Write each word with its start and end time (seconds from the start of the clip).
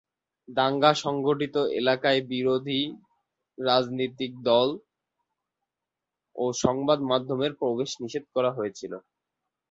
দাঙ্গা 0.49 0.91
সংঘটিত 1.03 1.55
এলেকায় 1.79 2.21
বিরোধী 2.31 2.81
রাজনৈতিক 3.57 4.31
দল 4.43 4.69
ও 6.35 6.45
সংবাদ 6.63 6.99
মাধ্যমের 7.11 7.51
প্রবেশ 7.61 7.89
নিষিদ্ধ 8.01 8.27
করা 8.35 8.51
হয়েছিল। 8.57 8.93